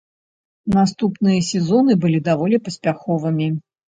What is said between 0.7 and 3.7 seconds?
Наступныя сезоны былі даволі паспяховымі.